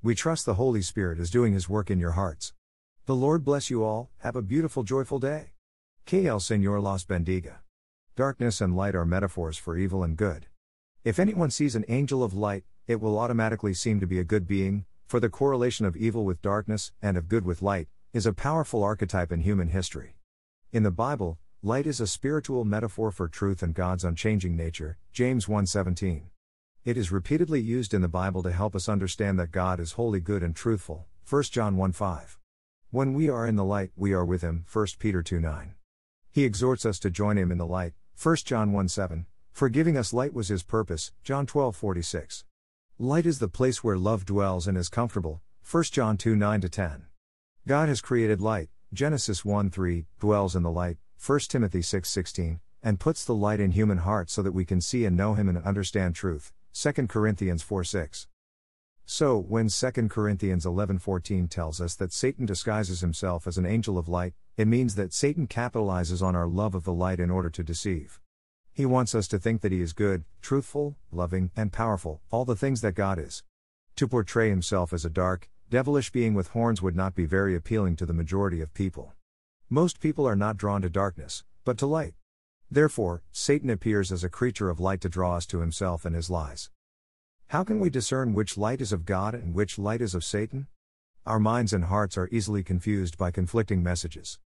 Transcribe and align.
We 0.00 0.14
trust 0.14 0.46
the 0.46 0.54
Holy 0.54 0.80
Spirit 0.80 1.18
is 1.18 1.28
doing 1.28 1.54
His 1.54 1.68
work 1.68 1.90
in 1.90 1.98
your 1.98 2.12
hearts. 2.12 2.52
The 3.06 3.16
Lord 3.16 3.44
bless 3.44 3.68
you 3.68 3.82
all, 3.82 4.10
have 4.18 4.36
a 4.36 4.42
beautiful, 4.42 4.84
joyful 4.84 5.18
day. 5.18 5.54
El 6.12 6.38
Señor 6.38 6.80
Las 6.80 7.04
bendiga. 7.04 7.56
Darkness 8.14 8.60
and 8.60 8.76
light 8.76 8.94
are 8.94 9.04
metaphors 9.04 9.58
for 9.58 9.76
evil 9.76 10.04
and 10.04 10.16
good. 10.16 10.46
If 11.02 11.18
anyone 11.18 11.50
sees 11.50 11.74
an 11.74 11.84
angel 11.88 12.22
of 12.22 12.32
light, 12.32 12.62
it 12.86 13.00
will 13.00 13.18
automatically 13.18 13.74
seem 13.74 13.98
to 13.98 14.06
be 14.06 14.20
a 14.20 14.24
good 14.24 14.46
being, 14.46 14.84
for 15.08 15.18
the 15.18 15.28
correlation 15.28 15.84
of 15.84 15.96
evil 15.96 16.24
with 16.24 16.42
darkness, 16.42 16.92
and 17.02 17.16
of 17.16 17.28
good 17.28 17.44
with 17.44 17.60
light, 17.60 17.88
is 18.12 18.24
a 18.24 18.32
powerful 18.32 18.84
archetype 18.84 19.32
in 19.32 19.40
human 19.40 19.70
history. 19.70 20.14
In 20.72 20.84
the 20.84 20.92
Bible, 20.92 21.40
light 21.60 21.88
is 21.88 22.00
a 22.00 22.06
spiritual 22.06 22.64
metaphor 22.64 23.10
for 23.10 23.26
truth 23.26 23.64
and 23.64 23.74
God's 23.74 24.04
unchanging 24.04 24.56
nature, 24.56 24.96
James 25.12 25.46
1:17. 25.46 26.30
It 26.84 26.96
is 26.96 27.12
repeatedly 27.12 27.60
used 27.60 27.92
in 27.92 28.02
the 28.02 28.08
Bible 28.08 28.42
to 28.42 28.52
help 28.52 28.74
us 28.74 28.88
understand 28.88 29.38
that 29.38 29.50
God 29.50 29.80
is 29.80 29.92
wholly 29.92 30.20
good 30.20 30.42
and 30.42 30.54
truthful. 30.54 31.06
1 31.28 31.42
John 31.44 31.76
1 31.76 31.92
5. 31.92 32.38
When 32.90 33.12
we 33.14 33.28
are 33.28 33.46
in 33.46 33.56
the 33.56 33.64
light, 33.64 33.90
we 33.96 34.12
are 34.12 34.24
with 34.24 34.42
him. 34.42 34.64
1 34.72 34.86
Peter 34.98 35.22
2 35.22 35.40
9. 35.40 35.74
He 36.30 36.44
exhorts 36.44 36.86
us 36.86 36.98
to 37.00 37.10
join 37.10 37.36
him 37.36 37.50
in 37.50 37.58
the 37.58 37.66
light. 37.66 37.94
1 38.22 38.36
John 38.44 38.72
1 38.72 38.88
7. 38.88 39.26
For 39.52 39.68
giving 39.68 39.96
us 39.96 40.12
light 40.12 40.32
was 40.32 40.48
his 40.48 40.62
purpose. 40.62 41.12
John 41.24 41.46
12 41.46 41.76
46. 41.76 42.44
Light 42.98 43.26
is 43.26 43.38
the 43.38 43.48
place 43.48 43.82
where 43.82 43.98
love 43.98 44.24
dwells 44.24 44.66
and 44.66 44.78
is 44.78 44.88
comfortable. 44.88 45.42
1 45.70 45.82
John 45.84 46.16
2 46.16 46.36
9 46.36 46.60
10. 46.60 47.06
God 47.66 47.88
has 47.88 48.00
created 48.00 48.40
light. 48.40 48.70
Genesis 48.92 49.44
1 49.44 49.68
3, 49.68 50.06
dwells 50.20 50.56
in 50.56 50.62
the 50.62 50.70
light. 50.70 50.96
1 51.24 51.40
Timothy 51.40 51.82
6 51.82 52.08
16, 52.08 52.60
and 52.82 53.00
puts 53.00 53.24
the 53.24 53.34
light 53.34 53.60
in 53.60 53.72
human 53.72 53.98
hearts 53.98 54.32
so 54.32 54.42
that 54.42 54.52
we 54.52 54.64
can 54.64 54.80
see 54.80 55.04
and 55.04 55.16
know 55.16 55.34
him 55.34 55.48
and 55.48 55.58
understand 55.58 56.14
truth. 56.14 56.52
2 56.72 56.92
Corinthians 57.06 57.62
4 57.62 57.84
6. 57.84 58.28
So, 59.10 59.38
when 59.38 59.68
2 59.68 60.08
Corinthians 60.10 60.66
11:14 60.66 61.48
tells 61.48 61.80
us 61.80 61.94
that 61.94 62.12
Satan 62.12 62.44
disguises 62.44 63.00
himself 63.00 63.46
as 63.46 63.56
an 63.56 63.64
angel 63.64 63.96
of 63.96 64.06
light, 64.06 64.34
it 64.58 64.68
means 64.68 64.96
that 64.96 65.14
Satan 65.14 65.46
capitalizes 65.46 66.22
on 66.22 66.36
our 66.36 66.46
love 66.46 66.74
of 66.74 66.84
the 66.84 66.92
light 66.92 67.18
in 67.18 67.30
order 67.30 67.48
to 67.48 67.62
deceive. 67.64 68.20
He 68.70 68.84
wants 68.84 69.14
us 69.14 69.26
to 69.28 69.38
think 69.38 69.62
that 69.62 69.72
he 69.72 69.80
is 69.80 69.94
good, 69.94 70.24
truthful, 70.42 70.98
loving, 71.10 71.50
and 71.56 71.72
powerful, 71.72 72.20
all 72.30 72.44
the 72.44 72.54
things 72.54 72.82
that 72.82 72.94
God 72.94 73.18
is. 73.18 73.42
To 73.96 74.06
portray 74.06 74.50
himself 74.50 74.92
as 74.92 75.06
a 75.06 75.10
dark, 75.10 75.48
devilish 75.70 76.12
being 76.12 76.34
with 76.34 76.48
horns 76.48 76.82
would 76.82 76.94
not 76.94 77.14
be 77.14 77.24
very 77.24 77.56
appealing 77.56 77.96
to 77.96 78.06
the 78.06 78.12
majority 78.12 78.60
of 78.60 78.74
people. 78.74 79.14
Most 79.70 80.00
people 80.00 80.28
are 80.28 80.36
not 80.36 80.58
drawn 80.58 80.82
to 80.82 80.90
darkness, 80.90 81.44
but 81.64 81.78
to 81.78 81.86
light. 81.86 82.17
Therefore, 82.70 83.22
Satan 83.32 83.70
appears 83.70 84.12
as 84.12 84.22
a 84.22 84.28
creature 84.28 84.68
of 84.68 84.78
light 84.78 85.00
to 85.00 85.08
draw 85.08 85.36
us 85.36 85.46
to 85.46 85.60
himself 85.60 86.04
and 86.04 86.14
his 86.14 86.28
lies. 86.28 86.70
How 87.48 87.64
can 87.64 87.80
we 87.80 87.88
discern 87.88 88.34
which 88.34 88.58
light 88.58 88.82
is 88.82 88.92
of 88.92 89.06
God 89.06 89.34
and 89.34 89.54
which 89.54 89.78
light 89.78 90.02
is 90.02 90.14
of 90.14 90.22
Satan? 90.22 90.66
Our 91.24 91.38
minds 91.38 91.72
and 91.72 91.84
hearts 91.84 92.18
are 92.18 92.28
easily 92.30 92.62
confused 92.62 93.16
by 93.16 93.30
conflicting 93.30 93.82
messages. 93.82 94.38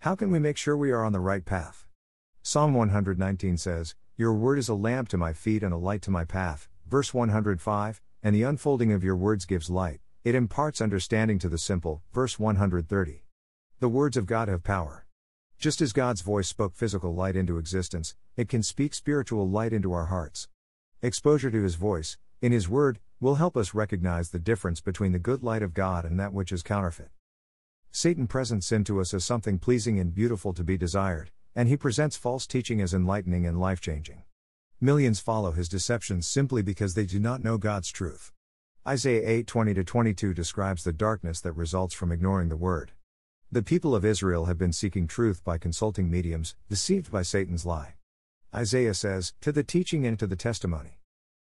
How 0.00 0.14
can 0.14 0.30
we 0.30 0.38
make 0.38 0.56
sure 0.56 0.76
we 0.76 0.90
are 0.90 1.04
on 1.04 1.12
the 1.12 1.20
right 1.20 1.44
path? 1.44 1.86
Psalm 2.42 2.72
119 2.72 3.58
says, 3.58 3.94
Your 4.16 4.32
word 4.32 4.58
is 4.58 4.70
a 4.70 4.74
lamp 4.74 5.08
to 5.10 5.18
my 5.18 5.34
feet 5.34 5.62
and 5.62 5.74
a 5.74 5.78
light 5.78 6.00
to 6.02 6.10
my 6.10 6.24
path. 6.24 6.68
Verse 6.86 7.12
105, 7.12 8.00
and 8.22 8.34
the 8.34 8.42
unfolding 8.42 8.92
of 8.92 9.04
your 9.04 9.16
words 9.16 9.44
gives 9.44 9.68
light, 9.68 10.00
it 10.24 10.34
imparts 10.34 10.80
understanding 10.80 11.38
to 11.40 11.48
the 11.48 11.58
simple. 11.58 12.02
Verse 12.12 12.38
130. 12.38 13.24
The 13.80 13.88
words 13.88 14.16
of 14.16 14.26
God 14.26 14.48
have 14.48 14.64
power. 14.64 15.05
Just 15.58 15.80
as 15.80 15.94
God's 15.94 16.20
voice 16.20 16.48
spoke 16.48 16.74
physical 16.74 17.14
light 17.14 17.34
into 17.34 17.56
existence, 17.56 18.14
it 18.36 18.46
can 18.46 18.62
speak 18.62 18.92
spiritual 18.92 19.48
light 19.48 19.72
into 19.72 19.94
our 19.94 20.06
hearts. 20.06 20.48
Exposure 21.00 21.50
to 21.50 21.62
His 21.62 21.76
voice, 21.76 22.18
in 22.42 22.52
His 22.52 22.68
Word, 22.68 22.98
will 23.20 23.36
help 23.36 23.56
us 23.56 23.72
recognize 23.72 24.28
the 24.28 24.38
difference 24.38 24.82
between 24.82 25.12
the 25.12 25.18
good 25.18 25.42
light 25.42 25.62
of 25.62 25.72
God 25.72 26.04
and 26.04 26.20
that 26.20 26.34
which 26.34 26.52
is 26.52 26.62
counterfeit. 26.62 27.08
Satan 27.90 28.26
presents 28.26 28.66
sin 28.66 28.84
to 28.84 29.00
us 29.00 29.14
as 29.14 29.24
something 29.24 29.58
pleasing 29.58 29.98
and 29.98 30.14
beautiful 30.14 30.52
to 30.52 30.62
be 30.62 30.76
desired, 30.76 31.30
and 31.54 31.70
he 31.70 31.76
presents 31.78 32.18
false 32.18 32.46
teaching 32.46 32.82
as 32.82 32.92
enlightening 32.92 33.46
and 33.46 33.58
life 33.58 33.80
changing. 33.80 34.24
Millions 34.78 35.20
follow 35.20 35.52
his 35.52 35.70
deceptions 35.70 36.28
simply 36.28 36.60
because 36.60 36.92
they 36.92 37.06
do 37.06 37.18
not 37.18 37.42
know 37.42 37.56
God's 37.56 37.90
truth. 37.90 38.30
Isaiah 38.86 39.26
8 39.26 39.46
20 39.46 39.82
22 39.82 40.34
describes 40.34 40.84
the 40.84 40.92
darkness 40.92 41.40
that 41.40 41.52
results 41.52 41.94
from 41.94 42.12
ignoring 42.12 42.50
the 42.50 42.56
word. 42.58 42.92
The 43.52 43.62
people 43.62 43.94
of 43.94 44.04
Israel 44.04 44.46
have 44.46 44.58
been 44.58 44.72
seeking 44.72 45.06
truth 45.06 45.44
by 45.44 45.56
consulting 45.56 46.10
mediums, 46.10 46.56
deceived 46.68 47.12
by 47.12 47.22
Satan's 47.22 47.64
lie. 47.64 47.94
Isaiah 48.52 48.92
says, 48.92 49.34
To 49.40 49.52
the 49.52 49.62
teaching 49.62 50.04
and 50.04 50.18
to 50.18 50.26
the 50.26 50.34
testimony. 50.34 50.98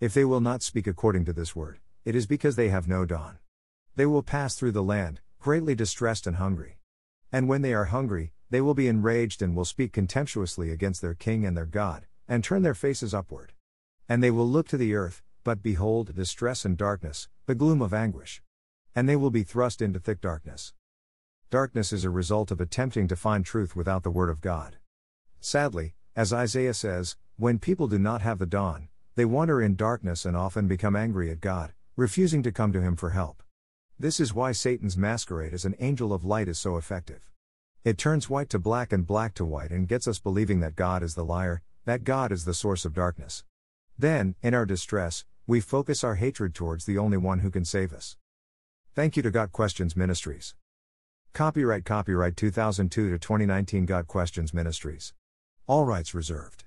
If 0.00 0.12
they 0.12 0.24
will 0.24 0.40
not 0.40 0.64
speak 0.64 0.88
according 0.88 1.24
to 1.26 1.32
this 1.32 1.54
word, 1.54 1.78
it 2.04 2.16
is 2.16 2.26
because 2.26 2.56
they 2.56 2.68
have 2.68 2.88
no 2.88 3.04
dawn. 3.04 3.38
They 3.94 4.06
will 4.06 4.24
pass 4.24 4.56
through 4.56 4.72
the 4.72 4.82
land, 4.82 5.20
greatly 5.38 5.76
distressed 5.76 6.26
and 6.26 6.34
hungry. 6.34 6.78
And 7.30 7.48
when 7.48 7.62
they 7.62 7.72
are 7.72 7.84
hungry, 7.84 8.32
they 8.50 8.60
will 8.60 8.74
be 8.74 8.88
enraged 8.88 9.40
and 9.40 9.54
will 9.54 9.64
speak 9.64 9.92
contemptuously 9.92 10.72
against 10.72 11.00
their 11.00 11.14
king 11.14 11.46
and 11.46 11.56
their 11.56 11.64
God, 11.64 12.06
and 12.26 12.42
turn 12.42 12.62
their 12.62 12.74
faces 12.74 13.14
upward. 13.14 13.52
And 14.08 14.20
they 14.20 14.32
will 14.32 14.48
look 14.48 14.66
to 14.68 14.76
the 14.76 14.96
earth, 14.96 15.22
but 15.44 15.62
behold, 15.62 16.12
distress 16.16 16.64
and 16.64 16.76
darkness, 16.76 17.28
the 17.46 17.54
gloom 17.54 17.80
of 17.80 17.94
anguish. 17.94 18.42
And 18.96 19.08
they 19.08 19.16
will 19.16 19.30
be 19.30 19.44
thrust 19.44 19.80
into 19.80 20.00
thick 20.00 20.20
darkness. 20.20 20.74
Darkness 21.54 21.92
is 21.92 22.04
a 22.04 22.10
result 22.10 22.50
of 22.50 22.60
attempting 22.60 23.06
to 23.06 23.14
find 23.14 23.46
truth 23.46 23.76
without 23.76 24.02
the 24.02 24.10
Word 24.10 24.28
of 24.28 24.40
God. 24.40 24.78
Sadly, 25.38 25.94
as 26.16 26.32
Isaiah 26.32 26.74
says, 26.74 27.14
when 27.36 27.60
people 27.60 27.86
do 27.86 27.96
not 27.96 28.22
have 28.22 28.40
the 28.40 28.44
dawn, 28.44 28.88
they 29.14 29.24
wander 29.24 29.62
in 29.62 29.76
darkness 29.76 30.24
and 30.24 30.36
often 30.36 30.66
become 30.66 30.96
angry 30.96 31.30
at 31.30 31.40
God, 31.40 31.72
refusing 31.94 32.42
to 32.42 32.50
come 32.50 32.72
to 32.72 32.82
Him 32.82 32.96
for 32.96 33.10
help. 33.10 33.40
This 34.00 34.18
is 34.18 34.34
why 34.34 34.50
Satan's 34.50 34.96
masquerade 34.96 35.54
as 35.54 35.64
an 35.64 35.76
angel 35.78 36.12
of 36.12 36.24
light 36.24 36.48
is 36.48 36.58
so 36.58 36.76
effective. 36.76 37.30
It 37.84 37.98
turns 37.98 38.28
white 38.28 38.50
to 38.50 38.58
black 38.58 38.92
and 38.92 39.06
black 39.06 39.32
to 39.34 39.44
white 39.44 39.70
and 39.70 39.86
gets 39.86 40.08
us 40.08 40.18
believing 40.18 40.58
that 40.58 40.74
God 40.74 41.04
is 41.04 41.14
the 41.14 41.24
liar, 41.24 41.62
that 41.84 42.02
God 42.02 42.32
is 42.32 42.46
the 42.46 42.52
source 42.52 42.84
of 42.84 42.94
darkness. 42.94 43.44
Then, 43.96 44.34
in 44.42 44.54
our 44.54 44.66
distress, 44.66 45.24
we 45.46 45.60
focus 45.60 46.02
our 46.02 46.16
hatred 46.16 46.52
towards 46.52 46.84
the 46.84 46.98
only 46.98 47.16
one 47.16 47.38
who 47.38 47.50
can 47.52 47.64
save 47.64 47.92
us. 47.92 48.16
Thank 48.96 49.16
you 49.16 49.22
to 49.22 49.30
Got 49.30 49.52
Questions 49.52 49.94
Ministries. 49.94 50.56
Copyright 51.34 51.84
Copyright 51.84 52.36
2002 52.36 53.10
to 53.10 53.18
2019 53.18 53.86
Got 53.86 54.06
Questions 54.06 54.54
Ministries. 54.54 55.12
All 55.66 55.84
rights 55.84 56.14
reserved. 56.14 56.62